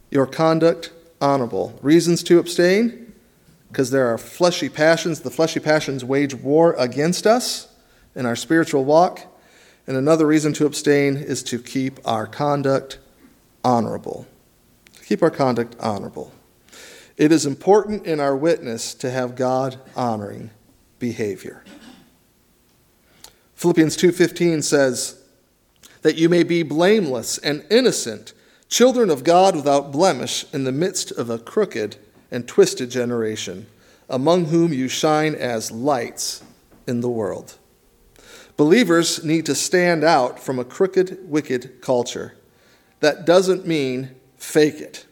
[0.10, 1.80] your conduct honorable.
[1.82, 3.14] Reasons to abstain?
[3.70, 5.22] Because there are fleshy passions.
[5.22, 7.74] The fleshy passions wage war against us
[8.14, 9.22] in our spiritual walk.
[9.88, 13.00] And another reason to abstain is to keep our conduct
[13.64, 14.28] honorable.
[15.06, 16.34] Keep our conduct honorable.
[17.22, 20.50] It is important in our witness to have God honoring
[20.98, 21.64] behavior.
[23.54, 25.18] Philippians 2:15 says
[26.02, 28.34] that you may be blameless and innocent,
[28.70, 31.98] children of God without blemish in the midst of a crooked
[32.32, 33.68] and twisted generation,
[34.10, 36.42] among whom you shine as lights
[36.88, 37.54] in the world.
[38.58, 42.34] Believers need to stand out from a crooked, wicked culture.
[43.00, 45.06] That doesn't mean fake it.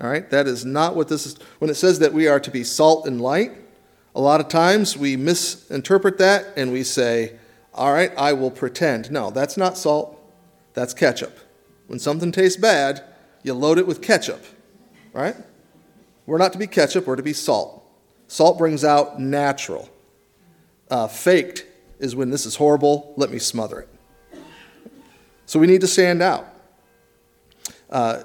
[0.00, 0.28] All right?
[0.30, 1.36] That is not what this is.
[1.58, 3.52] When it says that we are to be salt and light,
[4.14, 7.36] a lot of times we misinterpret that and we say,
[7.72, 9.10] all right, I will pretend.
[9.10, 10.18] No, that's not salt,
[10.74, 11.36] that's ketchup.
[11.88, 13.02] When something tastes bad,
[13.42, 14.42] you load it with ketchup,
[15.12, 15.36] right?
[16.26, 17.84] We're not to be ketchup, we're to be salt.
[18.28, 19.90] Salt brings out natural.
[20.90, 21.66] Uh, faked
[21.98, 23.88] is when this is horrible, let me smother it.
[25.46, 26.46] So we need to stand out.
[27.90, 28.22] Uh,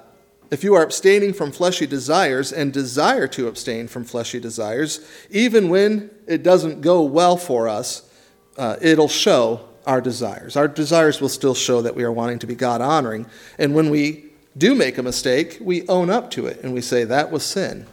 [0.51, 5.69] if you are abstaining from fleshy desires and desire to abstain from fleshy desires, even
[5.69, 8.09] when it doesn't go well for us,
[8.57, 10.55] uh, it'll show our desires.
[10.55, 13.27] Our desires will still show that we are wanting to be God honoring.
[13.57, 14.25] And when we
[14.57, 17.87] do make a mistake, we own up to it and we say, that was sin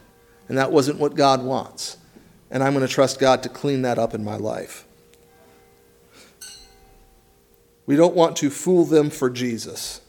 [0.48, 1.98] and that wasn't what God wants.
[2.50, 4.84] And I'm going to trust God to clean that up in my life.
[7.84, 10.00] We don't want to fool them for Jesus.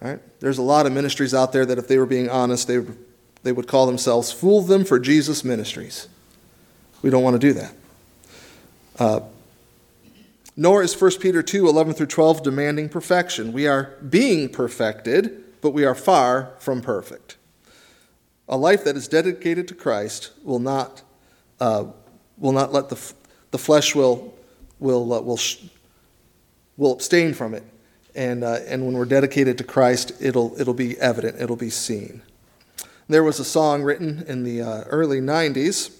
[0.00, 0.20] Right?
[0.40, 2.84] There's a lot of ministries out there that, if they were being honest, they,
[3.42, 6.08] they would call themselves Fool Them for Jesus Ministries.
[7.02, 7.74] We don't want to do that.
[8.98, 9.20] Uh,
[10.56, 13.52] nor is 1 Peter 2 11 through 12 demanding perfection.
[13.52, 17.36] We are being perfected, but we are far from perfect.
[18.48, 21.02] A life that is dedicated to Christ will not,
[21.60, 21.86] uh,
[22.38, 23.12] will not let the,
[23.50, 24.34] the flesh will,
[24.78, 25.40] will, uh, will,
[26.76, 27.64] will abstain from it
[28.16, 32.22] and, uh, and when we're dedicated to Christ, it'll, it'll be evident, it'll be seen.
[33.08, 35.94] There was a song written in the uh, early 90s.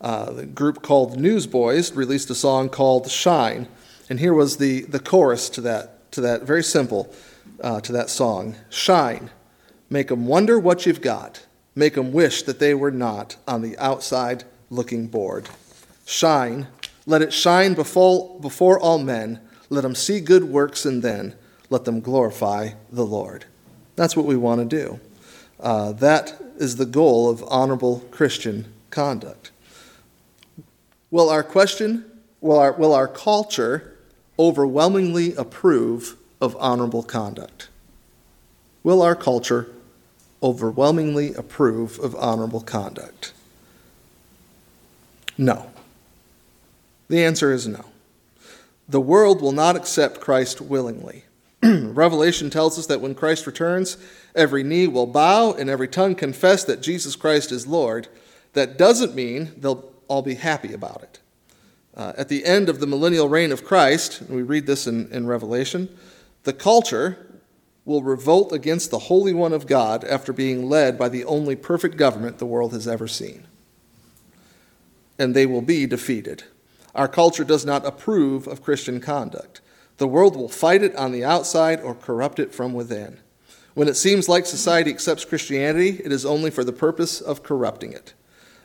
[0.00, 3.68] Uh, the group called Newsboys released a song called Shine.
[4.10, 7.14] And here was the, the chorus to that, to that very simple,
[7.62, 9.30] uh, to that song Shine,
[9.88, 13.78] make them wonder what you've got, make them wish that they were not on the
[13.78, 15.48] outside looking bored.
[16.04, 16.66] Shine,
[17.06, 21.34] let it shine before, before all men let them see good works and then
[21.70, 23.44] let them glorify the Lord.
[23.96, 25.00] That's what we want to do.
[25.58, 29.50] Uh, that is the goal of honorable Christian conduct.
[31.10, 32.04] Will our question,
[32.40, 33.96] will our, will our culture
[34.38, 37.68] overwhelmingly approve of honorable conduct?
[38.82, 39.68] Will our culture
[40.42, 43.32] overwhelmingly approve of honorable conduct?
[45.38, 45.70] No.
[47.08, 47.84] The answer is no.
[48.88, 51.24] The world will not accept Christ willingly.
[51.62, 53.96] Revelation tells us that when Christ returns,
[54.34, 58.08] every knee will bow and every tongue confess that Jesus Christ is Lord.
[58.52, 61.20] That doesn't mean they'll all be happy about it.
[61.96, 65.10] Uh, at the end of the millennial reign of Christ, and we read this in,
[65.10, 65.88] in Revelation,
[66.44, 67.26] the culture
[67.86, 71.96] will revolt against the Holy One of God after being led by the only perfect
[71.96, 73.46] government the world has ever seen.
[75.18, 76.44] And they will be defeated.
[76.96, 79.60] Our culture does not approve of Christian conduct.
[79.98, 83.18] The world will fight it on the outside or corrupt it from within.
[83.74, 87.92] When it seems like society accepts Christianity, it is only for the purpose of corrupting
[87.92, 88.14] it.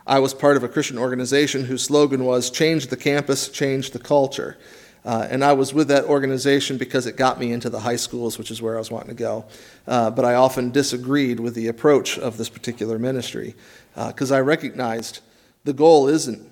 [0.07, 3.99] I was part of a Christian organization whose slogan was Change the campus, change the
[3.99, 4.57] culture.
[5.03, 8.37] Uh, and I was with that organization because it got me into the high schools,
[8.37, 9.45] which is where I was wanting to go.
[9.85, 13.55] Uh, but I often disagreed with the approach of this particular ministry
[13.95, 15.19] because uh, I recognized
[15.65, 16.49] the goal isn't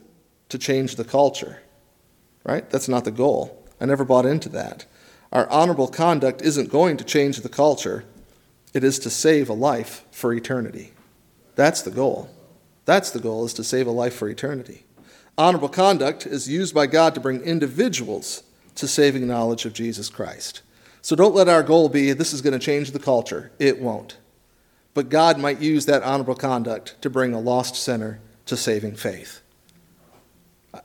[0.49, 1.61] to change the culture,
[2.49, 2.69] right?
[2.69, 3.65] That's not the goal.
[3.79, 4.85] I never bought into that.
[5.31, 8.05] Our honorable conduct isn't going to change the culture,
[8.73, 10.93] it is to save a life for eternity.
[11.55, 12.29] That's the goal.
[12.85, 14.85] That's the goal, is to save a life for eternity.
[15.37, 18.43] Honorable conduct is used by God to bring individuals
[18.75, 20.61] to saving knowledge of Jesus Christ.
[21.01, 23.51] So don't let our goal be this is going to change the culture.
[23.59, 24.17] It won't.
[24.93, 29.41] But God might use that honorable conduct to bring a lost sinner to saving faith.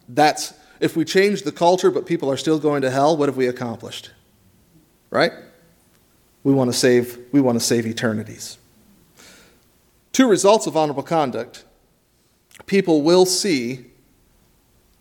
[0.09, 3.37] That's if we change the culture but people are still going to hell, what have
[3.37, 4.11] we accomplished?
[5.11, 5.33] Right?
[6.43, 8.59] We want to save we want to save eternities.
[10.13, 11.65] Two results of honorable conduct.
[12.67, 13.87] People will see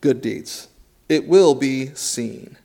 [0.02, 0.70] good deeds.
[1.08, 2.58] It will be seen.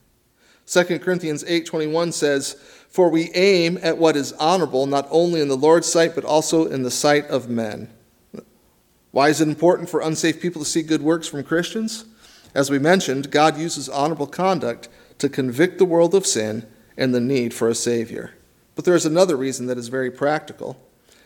[0.65, 2.55] 2 Corinthians 8:21 says,
[2.89, 6.65] "For we aim at what is honorable not only in the Lord's sight but also
[6.65, 7.89] in the sight of men."
[9.11, 12.05] Why is it important for unsafe people to see good works from Christians?
[12.55, 14.89] As we mentioned, God uses honorable conduct
[15.19, 16.65] to convict the world of sin
[16.97, 18.31] and the need for a savior.
[18.75, 20.77] But there is another reason that is very practical.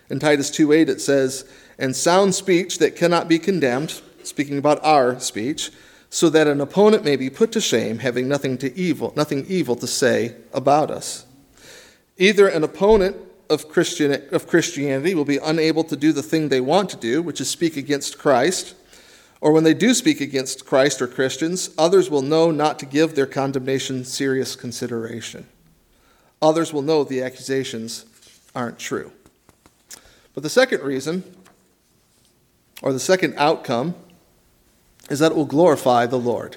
[0.10, 1.46] In Titus 2:8 it says,
[1.80, 5.72] "And sound speech that cannot be condemned," speaking about our speech,
[6.10, 9.76] so that an opponent may be put to shame, having nothing to evil, nothing evil
[9.78, 11.26] to say about us.
[12.18, 13.16] Either an opponent
[13.50, 17.22] of, Christian, of Christianity will be unable to do the thing they want to do,
[17.22, 18.76] which is speak against Christ,
[19.44, 23.14] or when they do speak against Christ or Christians, others will know not to give
[23.14, 25.48] their condemnation serious consideration.
[26.42, 28.06] Others will know the accusations
[28.56, 29.12] aren't true.
[30.34, 31.26] But the second reason,
[32.82, 33.96] or the second outcome,
[35.10, 36.56] is that it will glorify the Lord.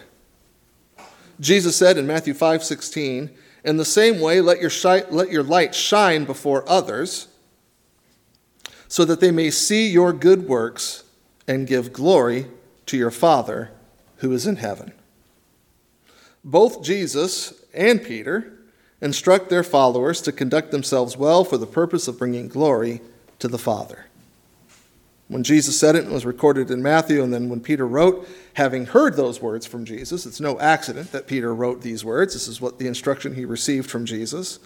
[1.41, 3.31] Jesus said in Matthew 5:16,
[3.65, 7.27] "In the same way let your, shi- let your light shine before others,
[8.87, 11.03] so that they may see your good works
[11.49, 12.47] and give glory
[12.87, 13.71] to your Father
[14.17, 14.93] who is in heaven."
[16.45, 18.53] Both Jesus and Peter
[19.01, 23.03] instruct their followers to conduct themselves well for the purpose of bringing glory
[23.39, 24.07] to the Father.
[25.29, 28.87] When Jesus said it, it was recorded in Matthew, and then when Peter wrote, having
[28.87, 32.33] heard those words from Jesus, it's no accident that Peter wrote these words.
[32.33, 34.61] This is what the instruction he received from Jesus.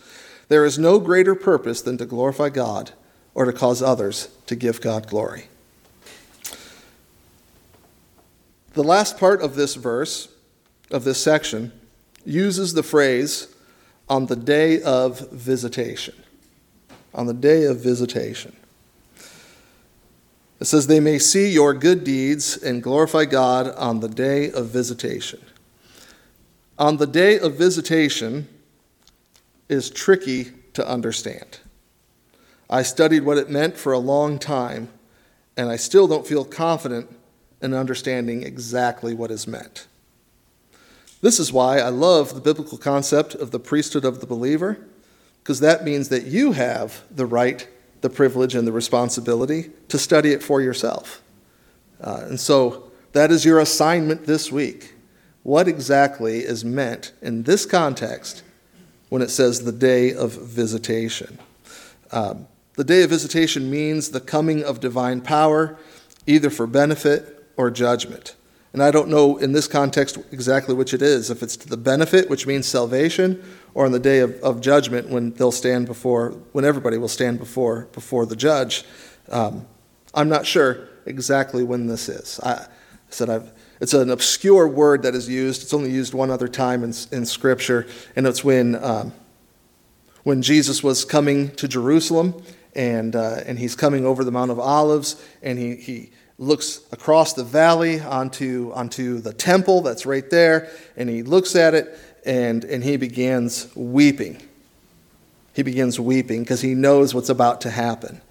[0.48, 2.92] There is no greater purpose than to glorify God
[3.34, 5.49] or to cause others to give God glory.
[8.72, 10.28] The last part of this verse,
[10.90, 11.72] of this section,
[12.24, 13.52] uses the phrase
[14.08, 16.14] on the day of visitation.
[17.12, 18.54] On the day of visitation.
[20.60, 24.68] It says, They may see your good deeds and glorify God on the day of
[24.68, 25.40] visitation.
[26.78, 28.46] On the day of visitation
[29.68, 31.58] is tricky to understand.
[32.68, 34.90] I studied what it meant for a long time,
[35.56, 37.08] and I still don't feel confident
[37.60, 39.86] in understanding exactly what is meant.
[41.20, 44.78] This is why I love the biblical concept of the priesthood of the believer,
[45.42, 47.68] because that means that you have the right
[48.00, 51.22] the privilege and the responsibility to study it for yourself.
[52.00, 54.94] Uh, and so that is your assignment this week.
[55.42, 58.42] What exactly is meant in this context
[59.08, 61.38] when it says the day of visitation?
[62.12, 62.46] Um,
[62.76, 65.78] the day of visitation means the coming of divine power,
[66.26, 68.36] either for benefit or judgment.
[68.72, 71.76] And I don't know in this context exactly which it is, if it's to the
[71.76, 73.42] benefit, which means salvation,
[73.74, 77.38] or on the day of, of judgment when they'll stand before, when everybody will stand
[77.38, 78.84] before, before the judge.
[79.28, 79.66] Um,
[80.14, 82.40] I'm not sure exactly when this is.
[82.40, 82.66] I,
[83.10, 85.62] said I've, it's an obscure word that is used.
[85.62, 87.86] It's only used one other time in, in Scripture,
[88.16, 89.12] and it's when, um,
[90.22, 92.40] when Jesus was coming to Jerusalem,
[92.76, 96.10] and, uh, and he's coming over the Mount of Olives, and he, he
[96.40, 101.74] looks across the valley onto, onto the temple that's right there, and he looks at
[101.74, 104.40] it, and, and he begins weeping.
[105.52, 108.22] He begins weeping because he knows what's about to happen.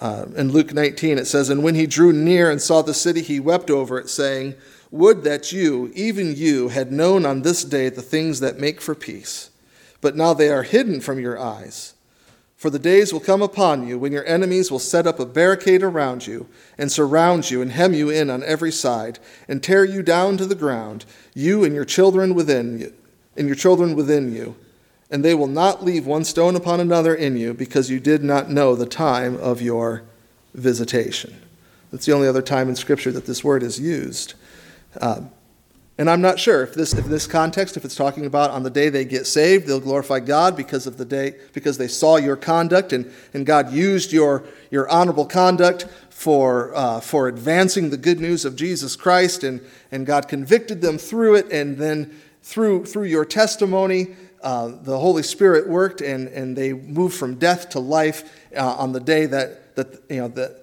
[0.00, 3.22] Uh, in Luke 19, it says, And when he drew near and saw the city,
[3.22, 4.54] he wept over it, saying,
[4.92, 8.94] Would that you, even you, had known on this day the things that make for
[8.94, 9.50] peace,
[10.00, 11.94] but now they are hidden from your eyes.
[12.62, 15.82] For the days will come upon you when your enemies will set up a barricade
[15.82, 16.46] around you
[16.78, 20.46] and surround you and hem you in on every side and tear you down to
[20.46, 21.04] the ground,
[21.34, 22.92] you and your children within you,
[23.36, 24.54] and your children within you.
[25.10, 28.48] And they will not leave one stone upon another in you because you did not
[28.48, 30.04] know the time of your
[30.54, 31.42] visitation.
[31.90, 34.34] That's the only other time in Scripture that this word is used.
[35.00, 35.22] Uh,
[35.98, 38.70] and I'm not sure if this, if this context, if it's talking about on the
[38.70, 42.36] day they get saved, they'll glorify God because of the day, because they saw your
[42.36, 48.20] conduct and, and God used your, your honorable conduct for, uh, for advancing the good
[48.20, 53.04] news of Jesus Christ, and, and God convicted them through it, and then through, through
[53.04, 58.46] your testimony, uh, the Holy Spirit worked, and, and they moved from death to life
[58.56, 60.61] uh, on the day that, that, you know, that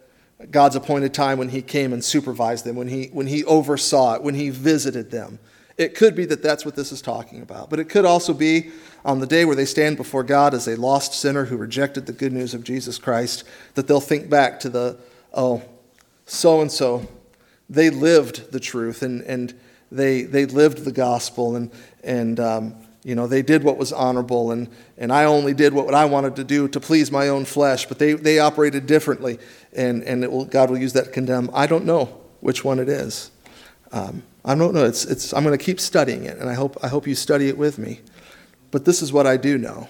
[0.52, 4.24] God's appointed time when he came and supervised them, when he, when he oversaw it,
[4.24, 5.40] when he visited them.
[5.78, 8.72] It could be that that's what this is talking about, but it could also be
[9.06, 12.14] on the day where they stand before God as a lost sinner who rejected the
[12.14, 13.44] good news of Jesus Christ,
[13.76, 14.98] that they'll think back to the,
[15.34, 15.62] oh,
[16.26, 17.08] so and so,
[17.70, 19.54] they lived the truth and, and
[19.92, 21.72] they, they lived the gospel and,
[22.04, 22.76] and um,
[23.10, 26.36] you know, they did what was honorable, and, and I only did what I wanted
[26.36, 29.40] to do to please my own flesh, but they, they operated differently,
[29.74, 31.50] and, and will, God will use that to condemn.
[31.52, 33.32] I don't know which one it is.
[33.92, 34.86] Um, I don't know.
[34.86, 37.48] It's, it's, I'm going to keep studying it, and I hope, I hope you study
[37.48, 38.02] it with me.
[38.70, 39.90] But this is what I do know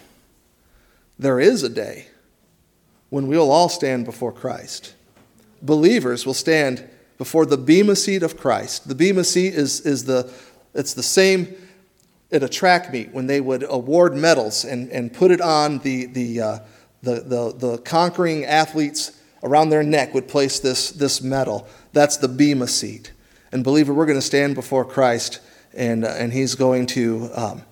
[1.17, 2.07] there is a day
[3.09, 4.95] when we'll all stand before Christ.
[5.61, 8.87] Believers will stand before the Bema seat of Christ.
[8.87, 10.31] The Bema seat is, is the,
[10.73, 11.53] it's the same
[12.31, 16.05] at a track meet when they would award medals and, and put it on the,
[16.05, 16.59] the, uh,
[17.01, 21.67] the, the, the conquering athletes around their neck would place this, this medal.
[21.93, 23.11] That's the Bema seat.
[23.51, 25.39] And believer, we're going to stand before Christ
[25.73, 27.63] and, uh, and he's, going to, um,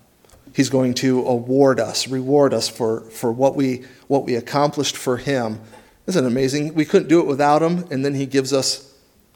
[0.54, 5.18] he's going to award us, reward us for, for what, we, what we accomplished for
[5.18, 5.60] him.
[6.06, 6.74] Isn't it amazing?
[6.74, 8.87] We couldn't do it without him, and then he gives us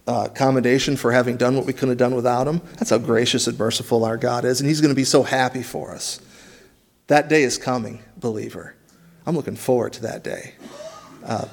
[0.06, 2.60] uh, commendation for having done what we couldn't have done without him.
[2.78, 5.62] That's how gracious and merciful our God is, and He's going to be so happy
[5.62, 6.20] for us.
[7.06, 8.74] That day is coming, believer.
[9.26, 10.54] I'm looking forward to that day.
[11.24, 11.46] Uh,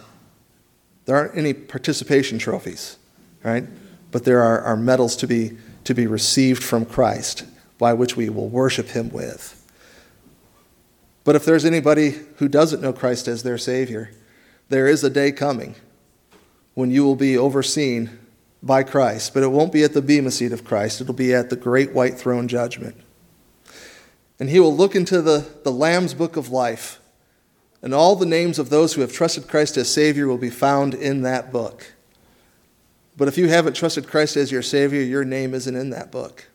[1.06, 2.98] there aren't any participation trophies,
[3.44, 3.66] right?
[4.12, 7.46] But there are, are medals to be, to be received from Christ
[7.78, 9.56] by which we will worship Him with.
[11.24, 14.12] But if there's anybody who doesn't know Christ as their Savior,
[14.70, 15.76] there is a day coming
[16.74, 18.18] when you will be overseen
[18.62, 21.00] by Christ, but it won't be at the Bema seat of Christ.
[21.02, 22.96] It'll be at the great white throne judgment.
[24.40, 27.00] And he will look into the, the Lamb's book of life,
[27.82, 30.94] and all the names of those who have trusted Christ as Savior will be found
[30.94, 31.94] in that book.
[33.16, 36.48] But if you haven't trusted Christ as your Savior, your name isn't in that book.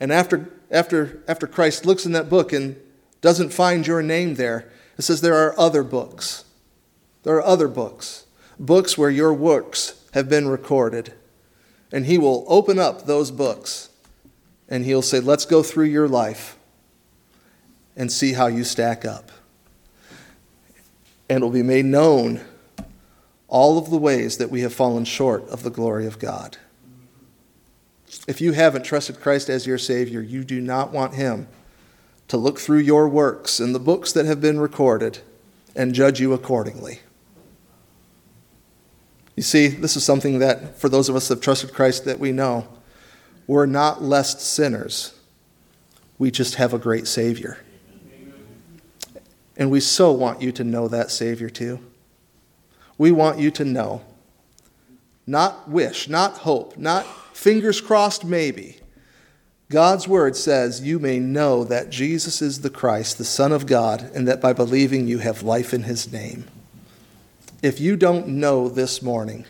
[0.00, 2.76] And after, after, after Christ looks in that book and
[3.20, 6.44] doesn't find your name there, it says there are other books.
[7.24, 8.26] There are other books,
[8.58, 11.12] books where your works have been recorded.
[11.92, 13.88] And He will open up those books
[14.68, 16.56] and He'll say, Let's go through your life
[17.96, 19.30] and see how you stack up.
[21.28, 22.40] And it will be made known
[23.48, 26.58] all of the ways that we have fallen short of the glory of God.
[28.26, 31.48] If you haven't trusted Christ as your Savior, you do not want Him
[32.28, 35.18] to look through your works and the books that have been recorded
[35.74, 37.00] and judge you accordingly.
[39.38, 42.18] You see, this is something that, for those of us that have trusted Christ, that
[42.18, 42.66] we know.
[43.46, 45.14] We're not less sinners.
[46.18, 47.56] We just have a great Savior.
[49.56, 51.78] And we so want you to know that Savior too.
[52.98, 54.02] We want you to know.
[55.24, 58.80] Not wish, not hope, not fingers crossed, maybe.
[59.70, 64.10] God's word says you may know that Jesus is the Christ, the Son of God,
[64.16, 66.46] and that by believing you have life in his name.
[67.62, 69.44] If you don't know this morning,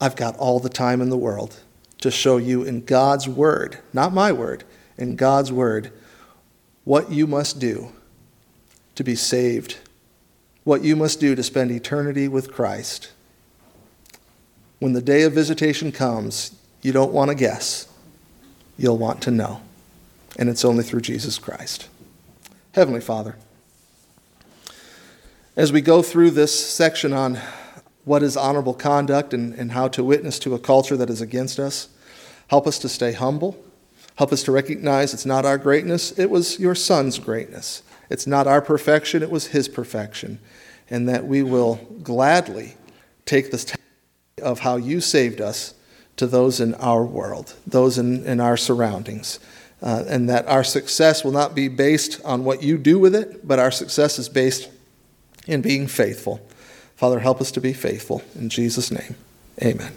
[0.00, 1.60] I've got all the time in the world
[2.02, 4.64] to show you in God's Word, not my Word,
[4.98, 5.92] in God's Word,
[6.84, 7.92] what you must do
[8.96, 9.78] to be saved,
[10.64, 13.12] what you must do to spend eternity with Christ.
[14.78, 17.88] When the day of visitation comes, you don't want to guess,
[18.76, 19.62] you'll want to know.
[20.38, 21.88] And it's only through Jesus Christ.
[22.72, 23.36] Heavenly Father,
[25.58, 27.36] as we go through this section on
[28.04, 31.58] what is honorable conduct and, and how to witness to a culture that is against
[31.58, 31.88] us,
[32.46, 33.58] help us to stay humble.
[34.14, 37.82] Help us to recognize it's not our greatness, it was your Son's greatness.
[38.08, 40.38] It's not our perfection, it was His perfection.
[40.90, 42.76] And that we will gladly
[43.26, 43.66] take this
[44.40, 45.74] of how you saved us
[46.16, 49.40] to those in our world, those in, in our surroundings.
[49.82, 53.46] Uh, and that our success will not be based on what you do with it,
[53.46, 54.68] but our success is based
[55.48, 56.40] in being faithful.
[56.94, 58.22] Father, help us to be faithful.
[58.36, 59.16] In Jesus' name,
[59.60, 59.92] amen.